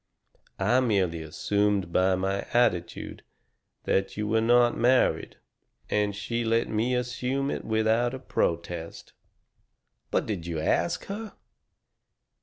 [0.57, 3.21] I merely assumed by my attitude
[3.83, 5.37] that you were not married,
[5.91, 9.13] and she let me assume it without a protest."
[10.09, 11.33] "But did you ask her?"